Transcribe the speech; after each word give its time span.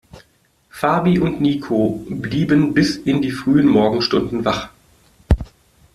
Fabi 0.71 1.19
und 1.19 1.41
Niko 1.41 2.03
blieben 2.09 2.73
bis 2.73 2.95
in 2.97 3.21
die 3.21 3.29
frühen 3.29 3.67
Morgenstunden 3.67 4.43
wach. 4.43 4.69